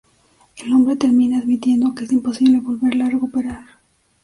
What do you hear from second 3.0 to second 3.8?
a recuperar.